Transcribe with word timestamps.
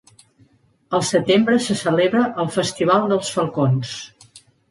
Al 0.99 1.03
setembre 1.09 1.59
se 1.65 1.75
celebra 1.83 2.23
el 2.45 2.49
"Festival 2.57 3.05
dels 3.13 3.31
falcons". 3.37 3.95